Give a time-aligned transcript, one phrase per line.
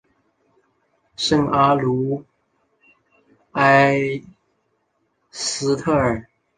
[1.15, 2.25] 圣阿卢
[3.51, 4.01] 埃
[5.29, 6.25] 斯特尔。